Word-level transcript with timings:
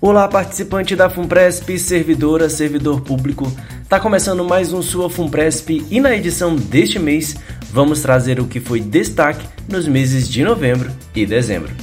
Olá, 0.00 0.28
participante 0.28 0.94
da 0.94 1.10
FUNPRESP, 1.10 1.76
servidora, 1.76 2.48
servidor 2.48 3.00
público. 3.00 3.50
Tá 3.88 3.98
começando 3.98 4.44
mais 4.44 4.72
um 4.72 4.80
Sua 4.80 5.10
FUNPRESP 5.10 5.84
e 5.90 6.00
na 6.00 6.14
edição 6.14 6.54
deste 6.54 7.00
mês 7.00 7.34
vamos 7.72 8.00
trazer 8.00 8.38
o 8.38 8.46
que 8.46 8.60
foi 8.60 8.78
destaque 8.78 9.44
nos 9.68 9.88
meses 9.88 10.28
de 10.28 10.44
novembro 10.44 10.88
e 11.16 11.26
dezembro. 11.26 11.74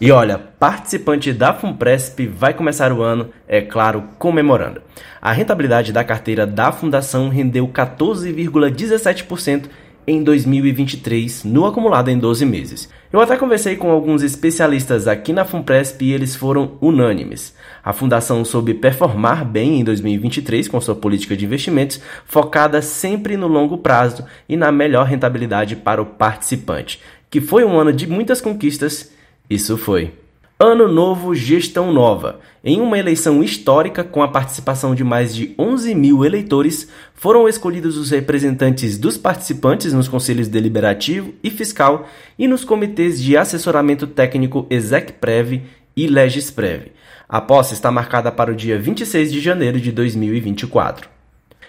E 0.00 0.10
olha, 0.10 0.36
participante 0.36 1.32
da 1.32 1.54
FUNPRESP 1.54 2.26
vai 2.26 2.52
começar 2.52 2.92
o 2.92 3.02
ano, 3.02 3.30
é 3.46 3.62
claro, 3.62 4.02
comemorando. 4.18 4.82
A 5.22 5.30
rentabilidade 5.30 5.92
da 5.92 6.02
carteira 6.02 6.44
da 6.44 6.72
fundação 6.72 7.28
rendeu 7.28 7.68
14,17% 7.68 9.66
em 10.06 10.22
2023, 10.22 11.44
no 11.44 11.66
acumulado 11.66 12.10
em 12.10 12.18
12 12.18 12.44
meses. 12.46 12.88
Eu 13.12 13.20
até 13.20 13.36
conversei 13.36 13.76
com 13.76 13.90
alguns 13.90 14.22
especialistas 14.22 15.08
aqui 15.08 15.32
na 15.32 15.44
FUNPRESP 15.44 16.04
e 16.04 16.12
eles 16.12 16.36
foram 16.36 16.76
unânimes. 16.80 17.54
A 17.82 17.92
fundação 17.92 18.44
soube 18.44 18.74
performar 18.74 19.44
bem 19.44 19.80
em 19.80 19.84
2023 19.84 20.68
com 20.68 20.80
sua 20.80 20.94
política 20.94 21.36
de 21.36 21.44
investimentos, 21.44 22.00
focada 22.24 22.82
sempre 22.82 23.36
no 23.36 23.48
longo 23.48 23.78
prazo 23.78 24.24
e 24.48 24.56
na 24.56 24.70
melhor 24.70 25.06
rentabilidade 25.06 25.76
para 25.76 26.02
o 26.02 26.06
participante. 26.06 27.00
Que 27.30 27.40
foi 27.40 27.64
um 27.64 27.78
ano 27.78 27.92
de 27.92 28.06
muitas 28.06 28.40
conquistas, 28.40 29.12
isso 29.48 29.76
foi. 29.76 30.12
Ano 30.58 30.88
Novo, 30.88 31.34
Gestão 31.34 31.92
Nova. 31.92 32.40
Em 32.64 32.80
uma 32.80 32.98
eleição 32.98 33.42
histórica, 33.42 34.02
com 34.02 34.22
a 34.22 34.28
participação 34.28 34.94
de 34.94 35.04
mais 35.04 35.34
de 35.34 35.54
11 35.58 35.94
mil 35.94 36.24
eleitores, 36.24 36.88
foram 37.14 37.46
escolhidos 37.46 37.98
os 37.98 38.10
representantes 38.10 38.96
dos 38.96 39.18
participantes 39.18 39.92
nos 39.92 40.08
conselhos 40.08 40.48
deliberativo 40.48 41.34
e 41.44 41.50
fiscal 41.50 42.08
e 42.38 42.48
nos 42.48 42.64
comitês 42.64 43.22
de 43.22 43.36
assessoramento 43.36 44.06
técnico 44.06 44.66
ExecPrev 44.70 45.62
e 45.94 46.06
LegisPrev. 46.06 46.90
A 47.28 47.38
posse 47.38 47.74
está 47.74 47.90
marcada 47.92 48.32
para 48.32 48.50
o 48.50 48.56
dia 48.56 48.78
26 48.78 49.30
de 49.30 49.40
janeiro 49.40 49.78
de 49.78 49.92
2024. 49.92 51.16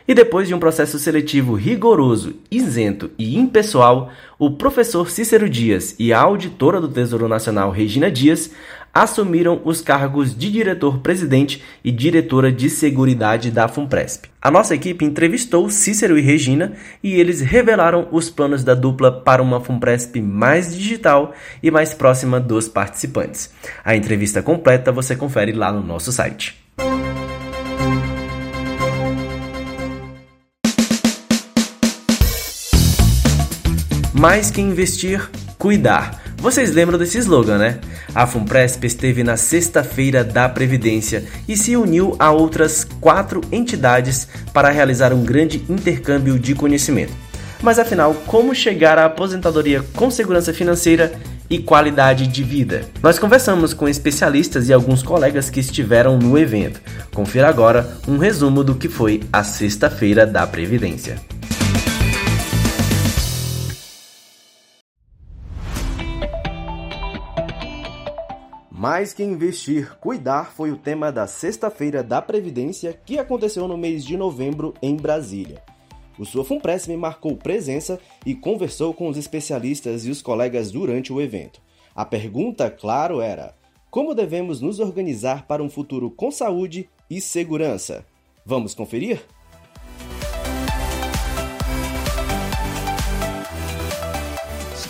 E 0.08 0.14
depois 0.14 0.48
de 0.48 0.54
um 0.54 0.60
processo 0.60 0.98
seletivo 0.98 1.54
rigoroso, 1.54 2.36
isento 2.50 3.12
e 3.20 3.38
impessoal, 3.38 4.10
o 4.40 4.52
professor 4.52 5.10
Cícero 5.10 5.50
Dias 5.50 5.98
e 6.00 6.14
a 6.14 6.22
auditora 6.22 6.80
do 6.80 6.88
Tesouro 6.88 7.28
Nacional 7.28 7.72
Regina 7.72 8.10
Dias 8.10 8.50
assumiram 9.02 9.62
os 9.64 9.80
cargos 9.80 10.36
de 10.36 10.52
diretor-presidente 10.52 11.64
e 11.84 11.92
diretora 11.92 12.52
de 12.52 12.68
seguridade 12.68 13.52
da 13.52 13.68
FUNPRESP. 13.68 14.28
A 14.42 14.50
nossa 14.50 14.74
equipe 14.74 15.06
entrevistou 15.06 15.70
Cícero 15.70 16.18
e 16.18 16.22
Regina 16.22 16.74
e 17.04 17.14
eles 17.14 17.42
revelaram 17.42 18.08
os 18.12 18.32
planos 18.32 18.64
da 18.64 18.74
dupla 18.74 19.12
para 19.12 19.44
uma 19.44 19.62
FUNPRESP 19.62 20.20
mais 20.20 20.76
digital 20.76 21.36
e 21.62 21.70
mais 21.70 21.94
próxima 21.94 22.40
dos 22.40 22.68
participantes. 22.68 23.54
A 23.86 23.96
entrevista 23.96 24.42
completa 24.42 24.92
você 24.92 25.16
confere 25.16 25.52
lá 25.52 25.72
no 25.72 25.84
nosso 25.84 26.12
site. 26.12 26.58
Mais 34.12 34.50
que 34.50 34.60
investir, 34.60 35.30
cuidar. 35.60 36.27
Vocês 36.38 36.72
lembram 36.72 37.00
desse 37.00 37.18
slogan, 37.18 37.58
né? 37.58 37.80
A 38.14 38.28
FUNPRESP 38.28 38.86
esteve 38.86 39.24
na 39.24 39.36
Sexta-feira 39.36 40.24
da 40.24 40.48
Previdência 40.48 41.26
e 41.48 41.58
se 41.58 41.76
uniu 41.76 42.16
a 42.20 42.32
outras 42.32 42.86
quatro 43.02 43.42
entidades 43.52 44.28
para 44.54 44.70
realizar 44.70 45.12
um 45.14 45.24
grande 45.24 45.64
intercâmbio 45.68 46.38
de 46.38 46.54
conhecimento. 46.54 47.14
Mas 47.62 47.80
afinal, 47.80 48.14
como 48.28 48.54
chegar 48.54 49.00
à 49.00 49.06
aposentadoria 49.06 49.84
com 49.96 50.12
segurança 50.12 50.54
financeira 50.54 51.12
e 51.50 51.58
qualidade 51.58 52.28
de 52.28 52.44
vida? 52.44 52.84
Nós 53.02 53.18
conversamos 53.18 53.74
com 53.74 53.88
especialistas 53.88 54.70
e 54.70 54.74
alguns 54.74 55.02
colegas 55.02 55.50
que 55.50 55.60
estiveram 55.60 56.20
no 56.20 56.38
evento. 56.38 56.80
Confira 57.14 57.50
agora 57.50 57.98
um 58.08 58.18
resumo 58.18 58.64
do 58.64 58.76
que 58.76 58.88
foi 58.88 59.22
a 59.34 59.44
Sexta-feira 59.44 60.26
da 60.26 60.46
Previdência. 60.46 61.16
Mais 68.90 69.14
que 69.14 69.22
investir, 69.22 69.98
cuidar 70.00 70.54
foi 70.54 70.72
o 70.72 70.78
tema 70.78 71.12
da 71.12 71.28
Sexta-feira 71.28 72.02
da 72.02 72.22
Previdência 72.22 72.98
que 73.06 73.20
aconteceu 73.20 73.68
no 73.68 73.78
mês 73.78 74.06
de 74.06 74.16
novembro 74.16 74.74
em 74.82 74.96
Brasília. 74.96 75.62
O 76.18 76.24
Sua 76.24 76.46
me 76.88 76.96
marcou 76.96 77.36
presença 77.36 78.00
e 78.26 78.34
conversou 78.34 78.94
com 78.94 79.10
os 79.10 79.18
especialistas 79.18 80.06
e 80.06 80.10
os 80.10 80.22
colegas 80.22 80.72
durante 80.72 81.12
o 81.12 81.20
evento. 81.20 81.62
A 81.94 82.06
pergunta, 82.06 82.72
claro, 82.72 83.20
era: 83.20 83.54
como 83.92 84.16
devemos 84.16 84.62
nos 84.62 84.80
organizar 84.80 85.46
para 85.46 85.62
um 85.62 85.70
futuro 85.70 86.10
com 86.10 86.32
saúde 86.32 86.90
e 87.10 87.20
segurança? 87.20 88.06
Vamos 88.46 88.74
conferir? 88.74 89.22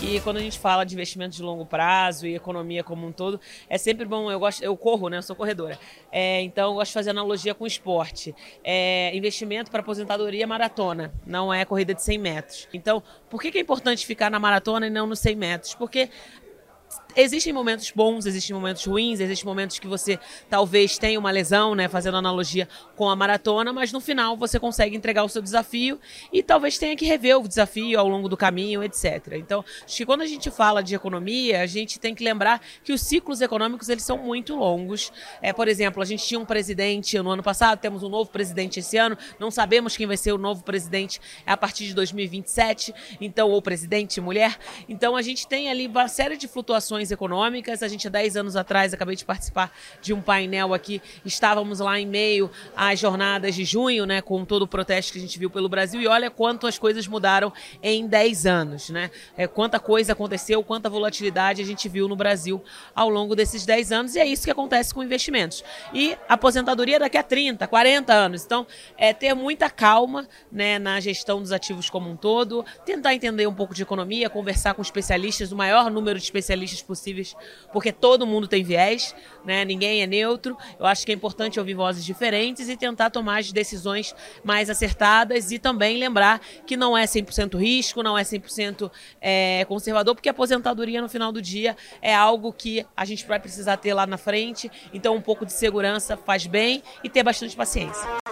Que 0.08 0.22
quando 0.22 0.38
a 0.38 0.40
gente 0.40 0.58
fala 0.58 0.86
de 0.86 0.96
investimento 0.96 1.36
de 1.36 1.44
longo 1.44 1.66
prazo 1.66 2.26
e 2.26 2.34
economia 2.34 2.82
como 2.82 3.06
um 3.06 3.12
todo, 3.12 3.40
é 3.70 3.78
sempre 3.78 4.06
bom. 4.06 4.32
Eu 4.32 4.40
gosto, 4.40 4.64
eu 4.64 4.76
corro, 4.78 5.10
né? 5.10 5.18
Eu 5.18 5.22
sou 5.22 5.36
corredora. 5.36 5.78
É, 6.10 6.42
então 6.42 6.70
eu 6.70 6.76
gosto 6.76 6.92
de 6.92 6.94
fazer 6.94 7.10
analogia 7.10 7.54
com 7.54 7.68
esporte. 7.68 8.34
É, 8.64 9.12
investimento 9.14 9.70
para 9.70 9.82
aposentadoria 9.82 10.48
maratona, 10.48 11.14
não 11.26 11.54
é 11.54 11.66
corrida 11.66 11.94
de 11.94 12.02
100 12.02 12.18
metros. 12.20 12.70
Então, 12.74 13.04
por 13.30 13.42
que, 13.42 13.52
que 13.52 13.58
é 13.58 13.62
importante 13.62 14.06
ficar 14.06 14.32
na 14.32 14.40
maratona 14.40 14.88
e 14.88 14.90
não 14.90 15.08
nos 15.08 15.20
100 15.20 15.36
metros? 15.36 15.76
Porque 15.76 16.10
existem 17.18 17.52
momentos 17.52 17.92
bons, 17.92 18.28
existem 18.28 18.56
momentos 18.56 18.86
ruins, 18.86 19.20
existem 19.20 19.46
momentos 19.46 19.80
que 19.80 19.88
você 19.88 20.20
talvez 20.50 20.98
tenha 21.00 21.20
uma 21.20 21.32
lesão, 21.32 21.74
né, 21.74 21.88
fazendo 21.88 22.16
analogia 22.16 22.70
com 22.96 23.10
a 23.10 23.16
maratona, 23.16 23.74
mas 23.74 23.92
no 23.92 24.00
final 24.00 24.38
você 24.38 24.60
consegue 24.60 24.96
entregar 24.96 25.24
o 25.24 25.30
seu 25.30 25.42
desafio 25.42 26.00
e 26.32 26.44
talvez 26.44 26.78
tenha 26.78 26.96
que 26.96 27.06
rever 27.06 27.40
o 27.40 27.48
desafio 27.48 28.00
ao 28.00 28.08
longo 28.08 28.30
do 28.30 28.38
caminho, 28.38 28.84
etc. 28.84 29.34
Então, 29.34 29.66
acho 29.84 29.98
que 29.98 30.06
quando 30.06 30.22
a 30.22 30.28
gente 30.28 30.52
fala 30.52 30.84
de 30.84 30.94
economia, 30.94 31.62
a 31.62 31.66
gente 31.66 32.00
tem 32.00 32.14
que 32.14 32.24
lembrar 32.24 32.62
que 32.84 32.94
os 32.94 33.02
ciclos 33.02 33.42
econômicos 33.42 33.90
eles 33.90 34.04
são 34.04 34.18
muito 34.18 34.56
longos. 34.56 35.12
É, 35.42 35.52
por 35.52 35.68
exemplo, 35.68 36.02
a 36.02 36.06
gente 36.06 36.26
tinha 36.26 36.40
um 36.40 36.46
presidente 36.46 37.18
no 37.20 37.32
ano 37.32 37.42
passado, 37.42 37.80
temos 37.80 38.04
um 38.04 38.10
novo 38.10 38.30
presidente 38.30 38.80
esse 38.80 38.96
ano, 38.96 39.18
não 39.40 39.50
sabemos 39.50 39.98
quem 39.98 40.06
vai 40.06 40.18
ser 40.18 40.34
o 40.34 40.38
novo 40.38 40.64
presidente 40.64 41.20
a 41.46 41.58
partir 41.58 41.88
de 41.88 41.96
2027, 41.96 42.94
então 43.20 43.50
ou 43.50 43.60
presidente 43.60 44.22
mulher. 44.22 44.58
Então 44.88 45.16
a 45.16 45.22
gente 45.24 45.48
tem 45.48 45.70
ali 45.70 45.88
uma 45.88 46.08
série 46.08 46.38
de 46.38 46.48
flutuações 46.48 47.07
econômicas. 47.12 47.84
A 47.84 47.88
gente, 47.88 48.08
há 48.08 48.10
10 48.10 48.38
anos 48.38 48.56
atrás, 48.56 48.94
acabei 48.94 49.16
de 49.16 49.26
participar 49.26 49.72
de 50.02 50.14
um 50.14 50.22
painel 50.22 50.74
aqui. 50.74 51.02
Estávamos 51.26 51.80
lá 51.80 52.00
em 52.00 52.06
meio 52.06 52.50
às 52.76 53.00
jornadas 53.00 53.56
de 53.56 53.66
junho, 53.66 54.06
né, 54.06 54.22
com 54.22 54.46
todo 54.46 54.64
o 54.64 54.68
protesto 54.68 55.14
que 55.14 55.20
a 55.20 55.22
gente 55.22 55.38
viu 55.38 55.50
pelo 55.50 55.70
Brasil. 55.70 56.02
E 56.02 56.08
olha 56.08 56.30
quanto 56.30 56.68
as 56.68 56.78
coisas 56.78 57.08
mudaram 57.08 57.52
em 57.82 58.08
10 58.08 58.46
anos, 58.46 58.90
né? 58.90 59.12
É, 59.38 59.48
quanta 59.48 59.80
coisa 59.80 60.14
aconteceu, 60.14 60.64
quanta 60.64 60.90
volatilidade 60.90 61.62
a 61.62 61.66
gente 61.66 61.88
viu 61.90 62.08
no 62.08 62.16
Brasil 62.16 62.64
ao 62.96 63.10
longo 63.10 63.36
desses 63.36 63.66
10 63.66 63.92
anos. 63.92 64.16
E 64.16 64.20
é 64.20 64.26
isso 64.26 64.44
que 64.44 64.52
acontece 64.52 64.94
com 64.94 65.04
investimentos. 65.04 65.64
E 65.94 66.18
aposentadoria 66.28 67.00
daqui 67.00 67.18
a 67.18 67.24
30, 67.24 67.68
40 67.68 68.14
anos. 68.14 68.44
Então, 68.46 68.66
é 68.98 69.14
ter 69.14 69.34
muita 69.34 69.70
calma 69.70 70.28
né, 70.52 70.80
na 70.80 71.00
gestão 71.00 71.42
dos 71.42 71.52
ativos 71.52 71.90
como 71.90 72.10
um 72.10 72.16
todo, 72.16 72.66
tentar 72.86 73.14
entender 73.14 73.48
um 73.48 73.54
pouco 73.54 73.74
de 73.74 73.82
economia, 73.82 74.30
conversar 74.30 74.74
com 74.74 74.82
especialistas, 74.82 75.52
o 75.52 75.56
maior 75.56 75.90
número 75.90 76.18
de 76.18 76.26
especialistas 76.26 76.82
possíveis, 76.88 77.36
porque 77.72 77.92
todo 77.92 78.26
mundo 78.26 78.48
tem 78.48 78.64
viés, 78.64 79.14
né? 79.46 79.66
Ninguém 79.66 80.02
é 80.02 80.08
neutro. 80.08 80.58
Eu 80.80 80.86
acho 80.86 81.06
que 81.06 81.12
é 81.12 81.16
importante 81.16 81.60
ouvir 81.60 81.74
vozes 81.74 82.04
diferentes 82.04 82.70
e 82.70 82.78
tentar 82.78 83.10
tomar 83.10 83.40
as 83.40 83.52
decisões 83.52 84.16
mais 84.44 84.70
acertadas 84.70 85.52
e 85.52 85.60
também 85.60 85.98
lembrar 85.98 86.40
que 86.66 86.78
não 86.78 86.98
é 86.98 87.04
100% 87.04 87.60
risco, 87.60 88.02
não 88.02 88.18
é 88.18 88.24
100% 88.24 88.90
é, 89.22 89.66
conservador, 89.66 90.16
porque 90.16 90.30
a 90.30 90.32
aposentadoria 90.32 91.02
no 91.02 91.10
final 91.10 91.32
do 91.32 91.42
dia 91.42 91.76
é 92.02 92.16
algo 92.16 92.54
que 92.54 92.86
a 92.96 93.06
gente 93.06 93.28
vai 93.28 93.40
precisar 93.40 93.78
ter 93.78 93.94
lá 93.94 94.08
na 94.08 94.18
frente. 94.18 94.72
Então, 94.94 95.16
um 95.16 95.22
pouco 95.22 95.46
de 95.46 95.54
segurança 95.54 96.16
faz 96.16 96.48
bem 96.48 96.82
e 97.04 97.10
ter 97.10 97.24
bastante 97.24 97.56
paciência. 97.56 98.27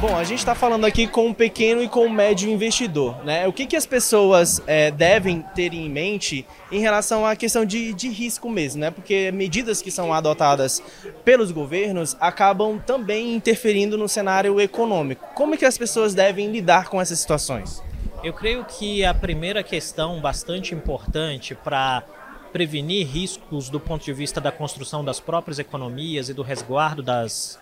Bom, 0.00 0.16
a 0.16 0.22
gente 0.22 0.38
está 0.38 0.54
falando 0.54 0.84
aqui 0.84 1.08
com 1.08 1.26
um 1.26 1.34
pequeno 1.34 1.82
e 1.82 1.88
com 1.88 2.06
um 2.06 2.08
médio 2.08 2.48
investidor, 2.48 3.24
né? 3.24 3.48
O 3.48 3.52
que, 3.52 3.66
que 3.66 3.74
as 3.74 3.84
pessoas 3.84 4.62
é, 4.64 4.92
devem 4.92 5.42
ter 5.56 5.74
em 5.74 5.90
mente 5.90 6.46
em 6.70 6.78
relação 6.78 7.26
à 7.26 7.34
questão 7.34 7.64
de, 7.64 7.92
de 7.92 8.08
risco 8.08 8.48
mesmo, 8.48 8.80
né? 8.80 8.92
Porque 8.92 9.32
medidas 9.32 9.82
que 9.82 9.90
são 9.90 10.14
adotadas 10.14 10.80
pelos 11.24 11.50
governos 11.50 12.16
acabam 12.20 12.78
também 12.78 13.34
interferindo 13.34 13.98
no 13.98 14.08
cenário 14.08 14.60
econômico. 14.60 15.26
Como 15.34 15.54
é 15.54 15.56
que 15.56 15.64
as 15.64 15.76
pessoas 15.76 16.14
devem 16.14 16.48
lidar 16.52 16.88
com 16.88 17.00
essas 17.00 17.18
situações? 17.18 17.82
Eu 18.22 18.32
creio 18.32 18.64
que 18.64 19.04
a 19.04 19.12
primeira 19.12 19.64
questão 19.64 20.20
bastante 20.20 20.76
importante 20.76 21.56
para 21.56 22.04
prevenir 22.52 23.04
riscos 23.04 23.68
do 23.68 23.80
ponto 23.80 24.04
de 24.04 24.12
vista 24.12 24.40
da 24.40 24.52
construção 24.52 25.04
das 25.04 25.18
próprias 25.18 25.58
economias 25.58 26.28
e 26.28 26.34
do 26.34 26.42
resguardo 26.42 27.02
das 27.02 27.58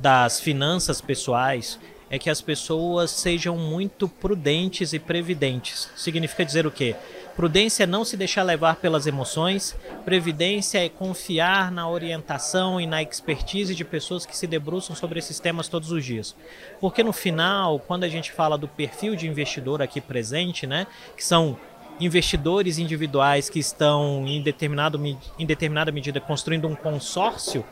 das 0.00 0.40
finanças 0.40 1.00
pessoais 1.00 1.78
é 2.08 2.18
que 2.18 2.28
as 2.28 2.40
pessoas 2.40 3.10
sejam 3.10 3.56
muito 3.56 4.08
prudentes 4.08 4.92
e 4.92 4.98
previdentes. 4.98 5.88
Significa 5.94 6.44
dizer 6.44 6.66
o 6.66 6.70
quê? 6.70 6.96
Prudência 7.36 7.84
é 7.84 7.86
não 7.86 8.04
se 8.04 8.16
deixar 8.16 8.42
levar 8.42 8.76
pelas 8.76 9.06
emoções, 9.06 9.76
previdência 10.04 10.84
é 10.84 10.88
confiar 10.88 11.70
na 11.70 11.88
orientação 11.88 12.80
e 12.80 12.86
na 12.86 13.00
expertise 13.00 13.74
de 13.74 13.84
pessoas 13.84 14.26
que 14.26 14.36
se 14.36 14.46
debruçam 14.46 14.96
sobre 14.96 15.20
esses 15.20 15.38
temas 15.38 15.68
todos 15.68 15.92
os 15.92 16.04
dias. 16.04 16.34
Porque 16.80 17.04
no 17.04 17.12
final, 17.12 17.78
quando 17.78 18.02
a 18.02 18.08
gente 18.08 18.32
fala 18.32 18.58
do 18.58 18.66
perfil 18.66 19.14
de 19.14 19.28
investidor 19.28 19.80
aqui 19.80 20.00
presente, 20.00 20.66
né, 20.66 20.88
que 21.16 21.24
são 21.24 21.56
investidores 22.00 22.78
individuais 22.78 23.48
que 23.48 23.60
estão 23.60 24.26
em, 24.26 24.42
determinado, 24.42 25.00
em 25.38 25.46
determinada 25.46 25.92
medida 25.92 26.20
construindo 26.20 26.66
um 26.66 26.74
consórcio 26.74 27.64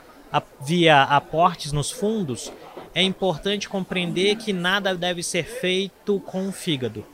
via 0.61 1.03
aportes 1.03 1.73
nos 1.73 1.91
fundos, 1.91 2.53
é 2.95 3.03
importante 3.03 3.69
compreender 3.69 4.37
que 4.37 4.53
nada 4.53 4.95
deve 4.95 5.23
ser 5.23 5.45
feito 5.45 6.21
com 6.21 6.49
o 6.49 6.53
fígado. 6.53 7.05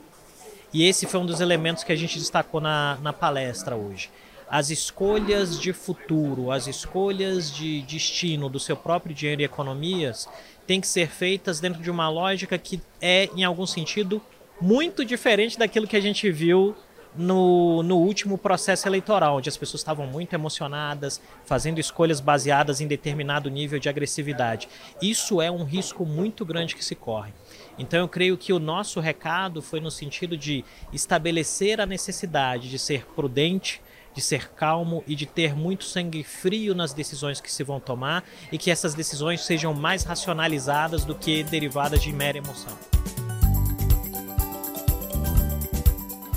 E 0.73 0.83
esse 0.83 1.05
foi 1.05 1.19
um 1.19 1.25
dos 1.25 1.39
elementos 1.39 1.83
que 1.83 1.91
a 1.91 1.95
gente 1.95 2.19
destacou 2.19 2.59
na, 2.59 2.97
na 3.01 3.13
palestra 3.13 3.75
hoje. 3.75 4.09
As 4.49 4.69
escolhas 4.69 5.59
de 5.59 5.73
futuro, 5.73 6.51
as 6.51 6.67
escolhas 6.67 7.51
de 7.51 7.81
destino 7.83 8.49
do 8.49 8.59
seu 8.59 8.75
próprio 8.75 9.15
dinheiro 9.15 9.41
e 9.41 9.45
economias 9.45 10.27
têm 10.67 10.81
que 10.81 10.87
ser 10.87 11.07
feitas 11.09 11.59
dentro 11.59 11.81
de 11.81 11.89
uma 11.89 12.09
lógica 12.09 12.57
que 12.57 12.81
é, 13.01 13.29
em 13.35 13.43
algum 13.43 13.65
sentido, 13.65 14.21
muito 14.59 15.03
diferente 15.03 15.57
daquilo 15.57 15.87
que 15.87 15.95
a 15.95 16.01
gente 16.01 16.29
viu 16.31 16.75
no, 17.17 17.83
no 17.83 17.97
último 17.97 18.37
processo 18.37 18.87
eleitoral, 18.87 19.37
onde 19.37 19.49
as 19.49 19.57
pessoas 19.57 19.81
estavam 19.81 20.07
muito 20.07 20.33
emocionadas, 20.33 21.21
fazendo 21.45 21.79
escolhas 21.79 22.19
baseadas 22.19 22.81
em 22.81 22.87
determinado 22.87 23.49
nível 23.49 23.79
de 23.79 23.89
agressividade. 23.89 24.67
Isso 25.01 25.41
é 25.41 25.49
um 25.49 25.63
risco 25.63 26.05
muito 26.05 26.45
grande 26.45 26.75
que 26.75 26.83
se 26.83 26.95
corre. 26.95 27.33
Então 27.77 27.99
eu 27.99 28.07
creio 28.07 28.37
que 28.37 28.53
o 28.53 28.59
nosso 28.59 28.99
recado 28.99 29.61
foi 29.61 29.79
no 29.79 29.91
sentido 29.91 30.37
de 30.37 30.63
estabelecer 30.93 31.81
a 31.81 31.85
necessidade 31.85 32.69
de 32.69 32.79
ser 32.79 33.05
prudente, 33.07 33.81
de 34.13 34.21
ser 34.21 34.49
calmo 34.51 35.03
e 35.05 35.13
de 35.13 35.25
ter 35.25 35.53
muito 35.53 35.83
sangue 35.83 36.23
frio 36.23 36.73
nas 36.73 36.93
decisões 36.93 37.41
que 37.41 37.51
se 37.51 37.63
vão 37.63 37.81
tomar 37.81 38.23
e 38.49 38.57
que 38.57 38.71
essas 38.71 38.93
decisões 38.93 39.41
sejam 39.41 39.73
mais 39.73 40.03
racionalizadas 40.03 41.03
do 41.03 41.13
que 41.13 41.43
derivadas 41.43 42.01
de 42.01 42.13
mera 42.13 42.37
emoção. 42.37 42.75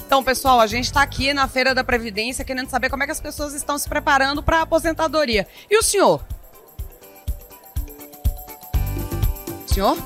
Então, 0.08 0.24
pessoal, 0.24 0.58
a 0.58 0.66
gente 0.66 0.86
está 0.86 1.02
aqui 1.02 1.34
na 1.34 1.46
Feira 1.46 1.74
da 1.74 1.84
Previdência 1.84 2.42
querendo 2.42 2.70
saber 2.70 2.88
como 2.88 3.02
é 3.02 3.06
que 3.06 3.12
as 3.12 3.20
pessoas 3.20 3.52
estão 3.52 3.76
se 3.76 3.86
preparando 3.86 4.42
para 4.42 4.60
a 4.60 4.62
aposentadoria. 4.62 5.46
E 5.70 5.76
o 5.76 5.82
senhor? 5.82 6.24
Senhor? 9.66 9.98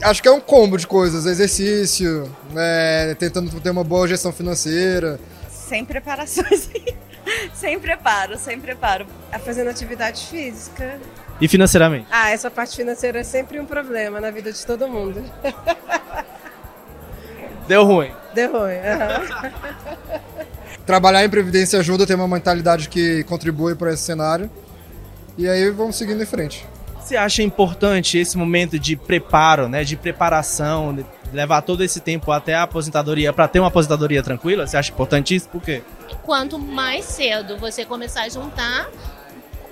Acho 0.00 0.22
que 0.22 0.28
é 0.28 0.32
um 0.32 0.40
combo 0.40 0.78
de 0.78 0.86
coisas, 0.86 1.26
exercício, 1.26 2.34
né, 2.50 3.14
tentando 3.16 3.60
ter 3.60 3.68
uma 3.68 3.84
boa 3.84 4.08
gestão 4.08 4.32
financeira. 4.32 5.20
Sem 5.50 5.84
preparações. 5.84 6.70
sem 7.52 7.78
preparo, 7.78 8.38
sem 8.38 8.58
preparo. 8.58 9.06
Fazendo 9.44 9.68
atividade 9.68 10.28
física, 10.28 10.98
e 11.42 11.48
financeiramente? 11.48 12.06
Ah, 12.08 12.30
essa 12.30 12.48
parte 12.48 12.76
financeira 12.76 13.18
é 13.18 13.24
sempre 13.24 13.58
um 13.58 13.66
problema 13.66 14.20
na 14.20 14.30
vida 14.30 14.52
de 14.52 14.64
todo 14.64 14.88
mundo. 14.88 15.24
Deu 17.66 17.84
ruim. 17.84 18.12
Deu 18.32 18.52
ruim. 18.52 18.76
Uhum. 18.76 19.50
Trabalhar 20.86 21.24
em 21.24 21.28
previdência 21.28 21.80
ajuda 21.80 22.04
a 22.04 22.06
ter 22.06 22.14
uma 22.14 22.28
mentalidade 22.28 22.88
que 22.88 23.24
contribui 23.24 23.74
para 23.74 23.92
esse 23.92 24.04
cenário. 24.04 24.48
E 25.36 25.48
aí 25.48 25.68
vamos 25.70 25.96
seguindo 25.96 26.22
em 26.22 26.26
frente. 26.26 26.64
Você 27.00 27.16
acha 27.16 27.42
importante 27.42 28.18
esse 28.18 28.38
momento 28.38 28.78
de 28.78 28.94
preparo, 28.94 29.68
né, 29.68 29.82
de 29.82 29.96
preparação, 29.96 30.94
de 30.94 31.04
levar 31.32 31.62
todo 31.62 31.82
esse 31.82 31.98
tempo 31.98 32.30
até 32.30 32.54
a 32.54 32.62
aposentadoria 32.62 33.32
para 33.32 33.48
ter 33.48 33.58
uma 33.58 33.66
aposentadoria 33.66 34.22
tranquila? 34.22 34.64
Você 34.64 34.76
acha 34.76 34.92
importante 34.92 35.34
isso? 35.34 35.48
Por 35.48 35.60
quê? 35.60 35.82
Quanto 36.22 36.56
mais 36.56 37.04
cedo 37.04 37.58
você 37.58 37.84
começar 37.84 38.22
a 38.22 38.28
juntar, 38.28 38.88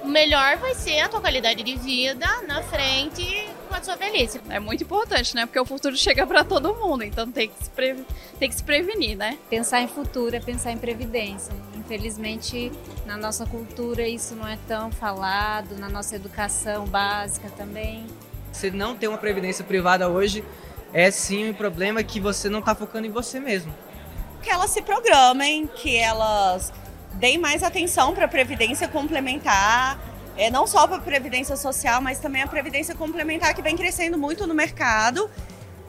melhor 0.05 0.57
vai 0.57 0.75
ser 0.75 1.01
a 1.01 1.09
tua 1.09 1.21
qualidade 1.21 1.63
de 1.63 1.77
vida 1.77 2.27
na 2.47 2.63
frente 2.63 3.49
com 3.69 3.75
a 3.75 3.83
sua 3.83 3.97
velhice. 3.97 4.41
É 4.49 4.59
muito 4.59 4.83
importante, 4.83 5.35
né? 5.35 5.47
Porque 5.47 5.61
o 5.61 5.65
futuro 5.65 5.97
chega 5.97 6.27
para 6.27 6.45
todo 6.45 6.75
mundo, 6.75 7.05
então 7.05 7.31
tem 7.31 7.49
que, 7.49 7.65
se 7.65 7.71
pre... 7.71 8.05
tem 8.39 8.49
que 8.49 8.55
se 8.55 8.63
prevenir, 8.63 9.17
né? 9.17 9.39
Pensar 9.49 9.81
em 9.81 9.89
futuro 9.89 10.35
é 10.35 10.41
pensar 10.41 10.73
em 10.73 10.79
previdência. 10.79 11.53
Infelizmente, 11.75 12.73
na 13.07 13.17
nossa 13.17 13.47
cultura 13.47 14.07
isso 14.07 14.35
não 14.35 14.47
é 14.47 14.59
tão 14.67 14.91
falado, 14.91 15.77
na 15.77 15.89
nossa 15.89 16.17
educação 16.17 16.87
básica 16.87 17.51
também. 17.57 18.07
Se 18.53 18.71
não 18.71 18.97
tem 18.97 19.09
uma 19.09 19.19
previdência 19.19 19.65
privada 19.65 20.09
hoje, 20.09 20.45
é 20.93 21.11
sim 21.11 21.51
um 21.51 21.55
problema 21.55 22.03
que 22.03 22.19
você 22.19 22.49
não 22.49 22.59
está 22.59 22.75
focando 22.75 23.07
em 23.07 23.11
você 23.11 23.39
mesmo. 23.39 23.73
Que 24.43 24.51
elas 24.51 24.71
se 24.71 24.83
programem, 24.83 25.67
que 25.67 25.97
elas 25.97 26.73
deem 27.15 27.39
mais 27.39 27.63
atenção 27.63 28.15
para 28.15 28.25
a 28.25 28.29
previdência 28.29 28.89
complementar, 28.89 29.99
é, 30.37 30.51
não 30.51 30.67
só 30.67 30.87
para 30.87 30.97
a 30.97 31.01
previdência 31.01 31.57
social, 31.57 32.01
mas 32.01 32.19
também 32.19 32.43
a 32.43 32.47
previdência 32.47 32.95
complementar 32.95 33.55
que 33.55 33.63
vem 33.63 33.77
crescendo 33.77 34.17
muito 34.17 34.47
no 34.47 34.55
mercado. 34.55 35.31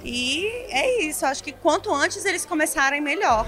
E 0.03 0.45
é 0.69 1.03
isso, 1.03 1.25
acho 1.25 1.44
que 1.44 1.51
quanto 1.51 1.94
antes 1.94 2.25
eles 2.25 2.45
começarem, 2.45 3.00
melhor. 3.00 3.45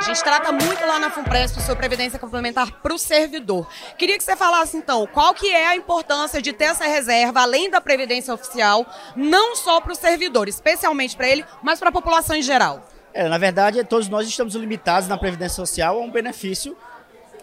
A 0.00 0.06
gente 0.06 0.22
trata 0.22 0.52
muito 0.52 0.84
lá 0.84 0.98
na 0.98 1.10
FUNPRESP 1.10 1.62
sobre 1.62 1.76
previdência 1.76 2.18
complementar 2.18 2.70
para 2.70 2.92
o 2.92 2.98
servidor. 2.98 3.66
Queria 3.96 4.18
que 4.18 4.24
você 4.24 4.36
falasse 4.36 4.76
então, 4.76 5.06
qual 5.06 5.32
que 5.32 5.50
é 5.50 5.66
a 5.66 5.76
importância 5.76 6.42
de 6.42 6.52
ter 6.52 6.64
essa 6.64 6.84
reserva, 6.84 7.40
além 7.40 7.70
da 7.70 7.80
previdência 7.80 8.34
oficial, 8.34 8.84
não 9.16 9.56
só 9.56 9.80
para 9.80 9.92
o 9.92 9.96
servidor, 9.96 10.46
especialmente 10.46 11.16
para 11.16 11.28
ele, 11.28 11.42
mas 11.62 11.78
para 11.78 11.88
a 11.88 11.92
população 11.92 12.36
em 12.36 12.42
geral? 12.42 12.86
É, 13.14 13.28
na 13.28 13.38
verdade, 13.38 13.84
todos 13.84 14.08
nós 14.08 14.26
estamos 14.26 14.56
limitados 14.56 15.08
na 15.08 15.16
Previdência 15.16 15.54
Social 15.54 16.00
a 16.00 16.02
um 16.02 16.10
benefício, 16.10 16.76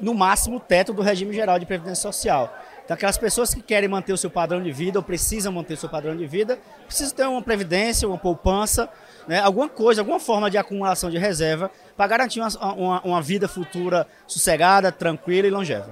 no 0.01 0.13
máximo, 0.13 0.59
teto 0.59 0.91
do 0.91 1.01
regime 1.01 1.33
geral 1.33 1.57
de 1.57 1.65
Previdência 1.65 2.01
Social. 2.01 2.53
Então, 2.83 2.93
aquelas 2.93 3.17
pessoas 3.17 3.53
que 3.53 3.61
querem 3.61 3.87
manter 3.87 4.11
o 4.11 4.17
seu 4.17 4.29
padrão 4.29 4.61
de 4.61 4.69
vida 4.69 4.99
ou 4.99 5.03
precisam 5.03 5.53
manter 5.53 5.75
o 5.75 5.77
seu 5.77 5.87
padrão 5.87 6.13
de 6.13 6.27
vida, 6.27 6.59
precisam 6.85 7.15
ter 7.15 7.25
uma 7.25 7.41
previdência, 7.41 8.05
uma 8.05 8.17
poupança, 8.17 8.89
né, 9.25 9.39
alguma 9.39 9.69
coisa, 9.69 10.01
alguma 10.01 10.19
forma 10.19 10.51
de 10.51 10.57
acumulação 10.57 11.09
de 11.09 11.17
reserva 11.17 11.71
para 11.95 12.05
garantir 12.05 12.41
uma, 12.41 12.49
uma, 12.73 13.01
uma 13.03 13.21
vida 13.21 13.47
futura 13.47 14.05
sossegada, 14.27 14.91
tranquila 14.91 15.47
e 15.47 15.51
longeva. 15.51 15.89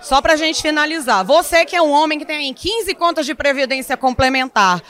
Só 0.00 0.20
para 0.20 0.32
a 0.32 0.36
gente 0.36 0.60
finalizar, 0.62 1.24
você 1.24 1.64
que 1.64 1.76
é 1.76 1.82
um 1.82 1.92
homem 1.92 2.18
que 2.18 2.26
tem 2.26 2.52
15 2.52 2.92
contas 2.94 3.24
de 3.24 3.36
previdência 3.36 3.96
complementar, 3.96 4.82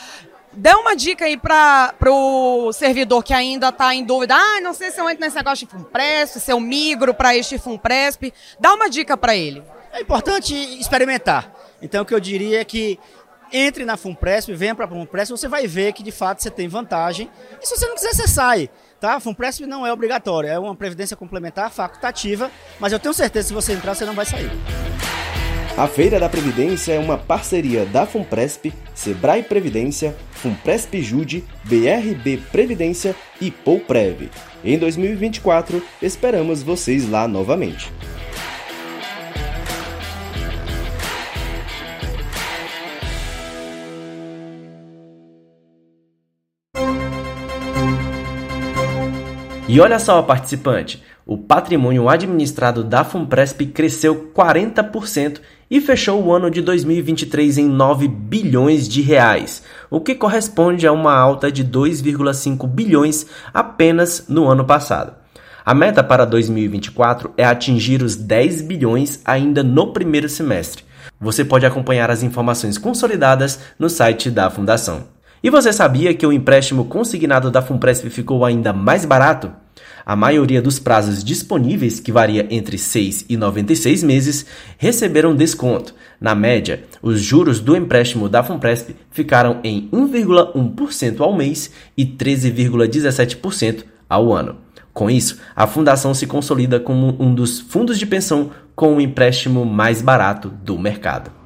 Dê 0.52 0.74
uma 0.74 0.96
dica 0.96 1.26
aí 1.26 1.36
para 1.36 1.94
o 2.08 2.72
servidor 2.72 3.22
que 3.22 3.32
ainda 3.32 3.68
está 3.68 3.94
em 3.94 4.04
dúvida. 4.04 4.34
Ah, 4.34 4.60
não 4.60 4.74
sei 4.74 4.90
se 4.90 5.00
eu 5.00 5.08
entro 5.08 5.20
nesse 5.20 5.36
negócio 5.36 5.66
de 5.66 5.72
FUNPRESP, 5.72 6.40
se 6.40 6.50
eu 6.52 6.58
migro 6.58 7.14
para 7.14 7.36
este 7.36 7.56
FUNPRESP. 7.56 8.32
Dá 8.58 8.74
uma 8.74 8.90
dica 8.90 9.16
para 9.16 9.36
ele. 9.36 9.62
É 9.92 10.00
importante 10.00 10.54
experimentar. 10.80 11.52
Então, 11.80 12.02
o 12.02 12.04
que 12.04 12.14
eu 12.14 12.20
diria 12.20 12.60
é 12.60 12.64
que 12.64 12.98
entre 13.52 13.84
na 13.84 13.96
FUNPRESP, 13.96 14.54
venha 14.54 14.74
para 14.74 14.84
a 14.84 14.88
FUNPRESP, 14.88 15.32
você 15.32 15.48
vai 15.48 15.66
ver 15.66 15.92
que 15.92 16.02
de 16.02 16.12
fato 16.12 16.42
você 16.42 16.50
tem 16.50 16.68
vantagem. 16.68 17.30
E 17.60 17.66
se 17.66 17.76
você 17.76 17.86
não 17.86 17.94
quiser, 17.94 18.12
você 18.12 18.28
sai. 18.28 18.70
Tá? 19.00 19.18
FUNPRESP 19.18 19.66
não 19.66 19.86
é 19.86 19.92
obrigatória, 19.92 20.48
é 20.48 20.58
uma 20.58 20.74
previdência 20.74 21.16
complementar 21.16 21.70
facultativa, 21.70 22.50
mas 22.78 22.92
eu 22.92 22.98
tenho 22.98 23.14
certeza 23.14 23.44
que 23.44 23.48
se 23.48 23.54
você 23.54 23.72
entrar, 23.72 23.94
você 23.94 24.04
não 24.04 24.14
vai 24.14 24.26
sair. 24.26 24.50
A 25.76 25.86
Feira 25.86 26.20
da 26.20 26.28
Previdência 26.28 26.92
é 26.92 26.98
uma 26.98 27.16
parceria 27.16 27.86
da 27.86 28.04
FUNPRESP, 28.04 28.72
Sebrae 28.94 29.42
Previdência, 29.42 30.14
FUNPRESP 30.32 31.00
Jude, 31.00 31.44
BRB 31.64 32.38
Previdência 32.52 33.14
e 33.40 33.50
Pouprev. 33.50 34.28
Em 34.64 34.76
2024, 34.78 35.82
esperamos 36.02 36.62
vocês 36.62 37.08
lá 37.08 37.26
novamente. 37.26 37.90
E 49.72 49.78
olha 49.78 50.00
só, 50.00 50.20
participante, 50.20 51.00
o 51.24 51.38
patrimônio 51.38 52.08
administrado 52.08 52.82
da 52.82 53.04
FUNPRESP 53.04 53.66
cresceu 53.66 54.32
40% 54.34 55.40
e 55.70 55.80
fechou 55.80 56.20
o 56.20 56.32
ano 56.32 56.50
de 56.50 56.60
2023 56.60 57.58
em 57.58 57.68
9 57.68 58.08
bilhões 58.08 58.88
de 58.88 59.00
reais, 59.00 59.62
o 59.88 60.00
que 60.00 60.16
corresponde 60.16 60.88
a 60.88 60.92
uma 60.92 61.16
alta 61.16 61.52
de 61.52 61.64
2,5 61.64 62.66
bilhões 62.66 63.26
apenas 63.54 64.24
no 64.28 64.48
ano 64.48 64.64
passado. 64.64 65.14
A 65.64 65.72
meta 65.72 66.02
para 66.02 66.24
2024 66.24 67.32
é 67.36 67.44
atingir 67.44 68.02
os 68.02 68.16
10 68.16 68.62
bilhões 68.62 69.20
ainda 69.24 69.62
no 69.62 69.92
primeiro 69.92 70.28
semestre. 70.28 70.82
Você 71.20 71.44
pode 71.44 71.64
acompanhar 71.64 72.10
as 72.10 72.24
informações 72.24 72.76
consolidadas 72.76 73.60
no 73.78 73.88
site 73.88 74.32
da 74.32 74.50
Fundação. 74.50 75.04
E 75.42 75.48
você 75.48 75.72
sabia 75.72 76.12
que 76.12 76.26
o 76.26 76.32
empréstimo 76.32 76.84
consignado 76.84 77.50
da 77.50 77.62
FUNPRESP 77.62 78.10
ficou 78.10 78.44
ainda 78.44 78.74
mais 78.74 79.06
barato? 79.06 79.50
A 80.04 80.14
maioria 80.14 80.60
dos 80.60 80.78
prazos 80.78 81.24
disponíveis, 81.24 81.98
que 81.98 82.12
varia 82.12 82.46
entre 82.50 82.76
6 82.76 83.24
e 83.26 83.38
96 83.38 84.02
meses, 84.02 84.44
receberam 84.76 85.34
desconto. 85.34 85.94
Na 86.20 86.34
média, 86.34 86.82
os 87.00 87.22
juros 87.22 87.58
do 87.58 87.74
empréstimo 87.74 88.28
da 88.28 88.42
Funpresp 88.42 88.90
ficaram 89.10 89.60
em 89.64 89.88
1,1% 89.90 91.20
ao 91.20 91.34
mês 91.34 91.70
e 91.96 92.04
13,17% 92.04 93.84
ao 94.08 94.34
ano. 94.34 94.56
Com 94.92 95.08
isso, 95.08 95.38
a 95.56 95.66
fundação 95.66 96.12
se 96.12 96.26
consolida 96.26 96.78
como 96.78 97.16
um 97.18 97.34
dos 97.34 97.60
fundos 97.60 97.98
de 97.98 98.04
pensão 98.04 98.50
com 98.74 98.96
o 98.96 99.00
empréstimo 99.00 99.64
mais 99.64 100.02
barato 100.02 100.48
do 100.48 100.78
mercado. 100.78 101.39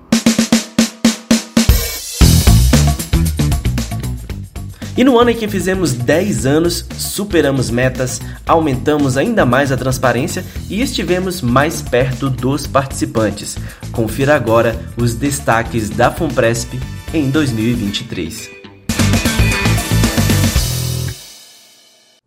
E 4.96 5.02
no 5.02 5.18
ano 5.18 5.30
em 5.30 5.36
que 5.36 5.48
fizemos 5.48 5.92
10 5.92 6.46
anos, 6.46 6.86
superamos 6.96 7.68
metas, 7.68 8.20
aumentamos 8.46 9.16
ainda 9.16 9.44
mais 9.44 9.72
a 9.72 9.76
transparência 9.76 10.44
e 10.70 10.80
estivemos 10.80 11.42
mais 11.42 11.82
perto 11.82 12.30
dos 12.30 12.68
participantes. 12.68 13.56
Confira 13.90 14.36
agora 14.36 14.76
os 14.96 15.16
destaques 15.16 15.90
da 15.90 16.12
FUNPRESP 16.12 16.78
em 17.12 17.28
2023. 17.28 18.50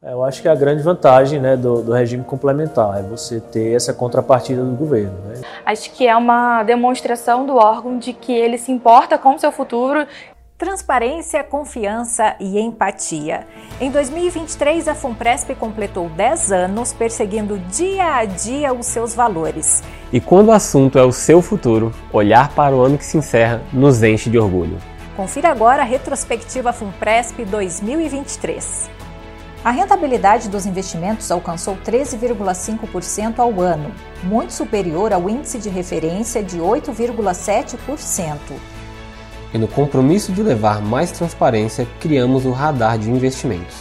É, 0.04 0.12
eu 0.12 0.24
acho 0.26 0.42
que 0.42 0.50
a 0.50 0.56
grande 0.56 0.84
vantagem 0.84 1.40
né, 1.40 1.56
do, 1.56 1.82
do, 1.82 1.94
regime 1.94 2.24
complementar 2.26 3.00
é 3.00 3.02
você 3.02 3.40
ter 3.40 3.76
essa 3.76 3.94
contrapartida 3.94 4.64
do 4.64 4.76
governo. 4.76 5.18
Né? 5.26 5.42
Acho 5.66 5.90
que 5.92 6.06
é 6.06 6.16
uma 6.16 6.64
demonstração 6.64 7.46
do 7.46 7.56
órgão 7.56 7.98
de 7.98 8.12
que 8.12 8.34
ele 8.34 8.58
se 8.58 8.74
importa 8.74 9.18
com 9.18 9.36
o 9.36 9.40
seu 9.40 9.54
futuro 9.54 10.06
Transparência, 10.58 11.44
confiança 11.44 12.36
e 12.40 12.60
empatia. 12.60 13.46
Em 13.80 13.92
2023, 13.92 14.88
a 14.88 14.96
FUNPRESP 14.96 15.54
completou 15.54 16.10
10 16.10 16.52
anos 16.52 16.92
perseguindo 16.92 17.60
dia 17.60 18.16
a 18.16 18.26
dia 18.26 18.74
os 18.74 18.88
seus 18.88 19.14
valores. 19.14 19.84
E 20.12 20.20
quando 20.20 20.48
o 20.48 20.52
assunto 20.52 20.98
é 20.98 21.04
o 21.04 21.12
seu 21.12 21.44
futuro, 21.44 21.94
olhar 22.12 22.50
para 22.56 22.76
o 22.76 22.82
ano 22.82 22.98
que 22.98 23.06
se 23.06 23.18
encerra 23.18 23.62
nos 23.72 24.02
enche 24.02 24.32
de 24.32 24.40
orgulho. 24.40 24.80
Confira 25.16 25.50
agora 25.50 25.84
a 25.84 25.86
retrospectiva 25.86 26.74
FUNPRESP 26.74 27.46
2023. 27.46 28.90
A 29.64 29.70
rentabilidade 29.70 30.50
dos 30.50 30.66
investimentos 30.66 31.30
alcançou 31.30 31.78
13,5% 31.86 33.38
ao 33.38 33.62
ano, 33.62 33.92
muito 34.24 34.54
superior 34.54 35.14
ao 35.14 35.30
índice 35.30 35.60
de 35.60 35.70
referência 35.70 36.42
de 36.42 36.58
8,7%. 36.58 38.77
E 39.54 39.58
no 39.58 39.68
compromisso 39.68 40.32
de 40.32 40.44
levar 40.44 40.82
mais 40.82 41.12
transparência, 41.12 41.88
criamos 42.00 42.46
o 42.46 42.52
Radar 42.52 42.98
de 42.98 43.10
Investimentos. 43.10 43.76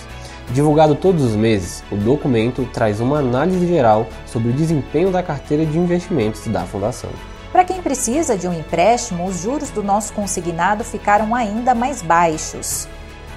Divulgado 0.52 0.94
todos 0.94 1.24
os 1.24 1.34
meses, 1.34 1.82
o 1.90 1.96
documento 1.96 2.68
traz 2.72 3.00
uma 3.00 3.18
análise 3.18 3.66
geral 3.66 4.06
sobre 4.26 4.50
o 4.50 4.52
desempenho 4.52 5.10
da 5.10 5.22
carteira 5.22 5.66
de 5.66 5.76
investimentos 5.76 6.46
da 6.46 6.62
Fundação. 6.62 7.10
Para 7.50 7.64
quem 7.64 7.82
precisa 7.82 8.36
de 8.36 8.46
um 8.46 8.52
empréstimo, 8.52 9.26
os 9.26 9.40
juros 9.40 9.70
do 9.70 9.82
nosso 9.82 10.12
consignado 10.12 10.84
ficaram 10.84 11.34
ainda 11.34 11.74
mais 11.74 12.00
baixos. 12.00 12.86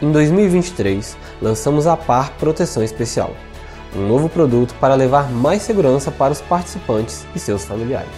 Em 0.02 0.12
2023, 0.12 1.18
lançamos 1.42 1.88
a 1.88 1.98
Par 1.98 2.32
Proteção 2.34 2.84
Especial, 2.84 3.34
um 3.96 4.08
novo 4.08 4.30
produto 4.30 4.76
para 4.80 4.94
levar 4.94 5.32
mais 5.32 5.64
segurança 5.64 6.12
para 6.12 6.32
os 6.32 6.42
participantes 6.42 7.26
e 7.36 7.40
seus 7.40 7.66
familiares. 7.66 8.10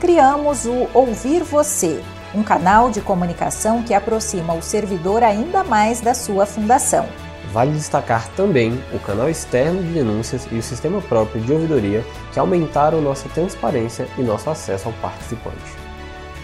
Criamos 0.00 0.66
o 0.66 0.88
Ouvir 0.92 1.42
Você, 1.44 2.00
um 2.34 2.42
canal 2.42 2.90
de 2.90 3.00
comunicação 3.00 3.82
que 3.82 3.94
aproxima 3.94 4.54
o 4.54 4.62
servidor 4.62 5.22
ainda 5.22 5.64
mais 5.64 6.00
da 6.00 6.14
sua 6.14 6.46
fundação. 6.46 7.06
Vale 7.52 7.72
destacar 7.72 8.28
também 8.36 8.80
o 8.94 8.98
canal 9.00 9.28
externo 9.28 9.82
de 9.82 9.92
denúncias 9.92 10.46
e 10.52 10.56
o 10.56 10.62
sistema 10.62 11.00
próprio 11.02 11.42
de 11.42 11.52
ouvidoria 11.52 12.04
que 12.32 12.38
aumentaram 12.38 13.00
nossa 13.00 13.28
transparência 13.28 14.06
e 14.16 14.22
nosso 14.22 14.48
acesso 14.48 14.88
ao 14.88 14.94
participante. 14.94 15.56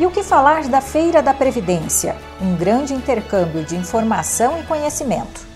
E 0.00 0.04
o 0.04 0.10
que 0.10 0.22
falar 0.22 0.64
da 0.64 0.80
Feira 0.80 1.22
da 1.22 1.32
Previdência? 1.32 2.16
Um 2.40 2.56
grande 2.56 2.92
intercâmbio 2.92 3.64
de 3.64 3.76
informação 3.76 4.58
e 4.60 4.64
conhecimento. 4.64 5.46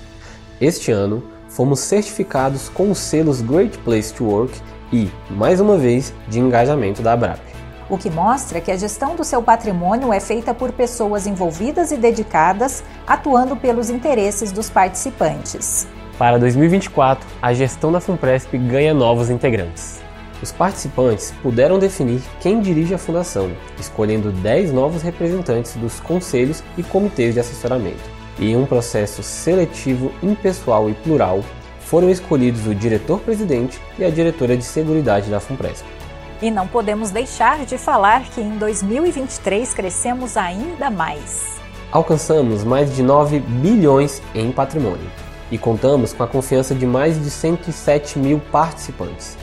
Este 0.61 0.93
ano, 0.93 1.23
fomos 1.49 1.81
certificados 1.81 2.69
com 2.69 2.91
os 2.91 2.99
selos 2.99 3.43
Great 3.43 3.77
Place 3.79 4.15
to 4.15 4.25
Work 4.25 4.57
e, 4.93 5.11
mais 5.29 5.61
uma 5.61 5.77
vez, 5.77 6.13
de 6.29 6.39
engajamento 6.39 7.03
da 7.03 7.13
ABRAP 7.15 7.50
o 7.91 7.99
que 7.99 8.09
mostra 8.09 8.61
que 8.61 8.71
a 8.71 8.77
gestão 8.77 9.17
do 9.17 9.25
seu 9.25 9.43
patrimônio 9.43 10.13
é 10.13 10.21
feita 10.21 10.55
por 10.55 10.71
pessoas 10.71 11.27
envolvidas 11.27 11.91
e 11.91 11.97
dedicadas, 11.97 12.85
atuando 13.05 13.57
pelos 13.57 13.91
interesses 13.91 14.53
dos 14.53 14.71
participantes. 14.71 15.89
Para 16.17 16.39
2024, 16.39 17.27
a 17.43 17.53
gestão 17.53 17.91
da 17.91 18.01
FUNPRESP 18.01 18.57
ganha 18.57 18.95
novos 18.95 19.29
integrantes. 19.29 20.01
Os 20.41 20.53
participantes 20.53 21.35
puderam 21.43 21.79
definir 21.79 22.23
quem 22.41 22.61
dirige 22.61 22.95
a 22.95 22.99
fundação, 22.99 23.51
escolhendo 23.79 24.31
10 24.31 24.73
novos 24.73 25.03
representantes 25.03 25.75
dos 25.75 25.99
conselhos 25.99 26.63
e 26.79 26.83
comitês 26.83 27.35
de 27.35 27.41
assessoramento. 27.41 28.09
E 28.39 28.53
em 28.53 28.57
um 28.57 28.65
processo 28.65 29.23
seletivo 29.23 30.13
impessoal 30.23 30.89
e 30.89 30.95
plural, 30.95 31.41
foram 31.81 32.09
escolhidos 32.09 32.67
o 32.67 32.75
diretor-presidente 32.75 33.81
e 33.99 34.05
a 34.05 34.11
diretora 34.11 34.57
de 34.57 34.63
seguridade 34.63 35.29
da 35.29 35.41
FUNPRESP. 35.41 36.00
E 36.43 36.51
não 36.51 36.67
podemos 36.67 37.11
deixar 37.11 37.67
de 37.67 37.77
falar 37.77 38.23
que 38.23 38.41
em 38.41 38.57
2023 38.57 39.75
crescemos 39.75 40.37
ainda 40.39 40.91
mais. 40.91 41.61
Alcançamos 41.93 42.65
mais 42.65 42.95
de 42.95 43.03
9 43.03 43.41
bilhões 43.41 44.23
em 44.35 44.51
patrimônio 44.51 45.11
e 45.51 45.59
contamos 45.59 46.13
com 46.13 46.23
a 46.23 46.27
confiança 46.27 46.75
de 46.75 46.87
mais 46.87 47.23
de 47.23 47.31
107 47.31 48.19
mil 48.19 48.41
participantes. 48.51 49.37